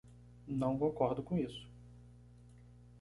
Não 0.47 0.79
concordo 0.79 1.21
com 1.21 1.37
isso 1.37 1.69